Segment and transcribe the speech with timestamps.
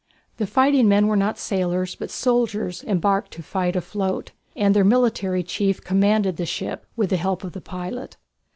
[0.37, 5.43] The fighting men were not sailors, but soldiers embarked to fight afloat, and their military
[5.43, 8.17] chief commanded the ship, with the help of the pilot.